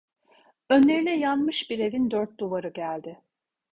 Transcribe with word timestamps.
Önlerine 0.69 1.19
yanmış 1.19 1.69
bir 1.69 1.79
evin 1.79 2.11
dört 2.11 2.39
duvarı 2.39 2.69
geldi. 2.69 3.21